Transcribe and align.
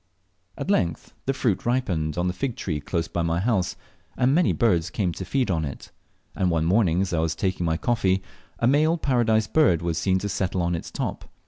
At 0.57 0.71
length 0.71 1.13
the 1.27 1.31
fruit 1.33 1.63
ripened 1.63 2.17
on 2.17 2.25
the 2.25 2.33
fig 2.33 2.55
tree 2.55 2.79
close 2.81 3.07
by 3.07 3.21
my 3.21 3.39
house, 3.39 3.75
and 4.17 4.33
many 4.33 4.51
birds 4.51 4.89
came 4.89 5.11
to 5.11 5.23
feed 5.23 5.51
on 5.51 5.63
it; 5.63 5.91
and 6.35 6.49
one 6.49 6.65
morning, 6.65 7.01
as 7.01 7.13
I 7.13 7.19
was 7.19 7.35
taking 7.35 7.67
my 7.67 7.77
coffee, 7.77 8.23
a 8.57 8.65
male 8.65 8.97
Paradise 8.97 9.45
Bird 9.45 9.83
was 9.83 9.99
seen 9.99 10.17
to 10.17 10.27
settle 10.27 10.63
on 10.63 10.73
its 10.73 10.89
top. 10.89 11.25